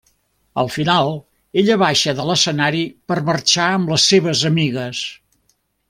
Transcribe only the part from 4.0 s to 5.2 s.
seves amigues.